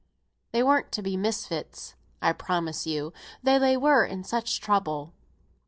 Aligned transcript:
They 0.51 0.63
weren't 0.63 0.91
to 0.93 1.03
be 1.03 1.15
misfits 1.15 1.93
I 2.23 2.33
promise 2.33 2.87
you, 2.87 3.13
though 3.43 3.59
they 3.59 3.77
were 3.77 4.03
in 4.03 4.23
such 4.23 4.59
trouble." 4.59 5.13